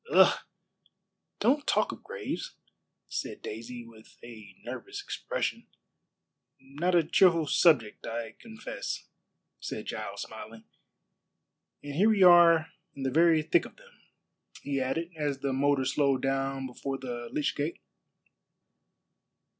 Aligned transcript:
"Ugh! 0.11 0.39
Don't 1.39 1.67
talk 1.67 1.91
of 1.91 2.01
graves," 2.01 2.55
said 3.07 3.43
Daisy, 3.43 3.85
with 3.85 4.17
a 4.23 4.55
nervous 4.63 4.99
expression. 4.99 5.67
"Not 6.59 6.95
a 6.95 7.03
cheerful 7.03 7.45
subject, 7.45 8.07
I 8.07 8.31
confess," 8.39 9.05
said 9.59 9.85
Giles, 9.85 10.23
smiling, 10.23 10.63
"and 11.83 11.93
here 11.93 12.09
we 12.09 12.23
are 12.23 12.73
in 12.95 13.03
the 13.03 13.11
very 13.11 13.43
thick 13.43 13.67
of 13.67 13.75
them," 13.75 14.01
he 14.63 14.81
added, 14.81 15.11
as 15.15 15.41
the 15.41 15.53
motor 15.53 15.85
slowed 15.85 16.23
down 16.23 16.65
before 16.65 16.97
the 16.97 17.29
lych 17.31 17.53
gate. 17.55 17.79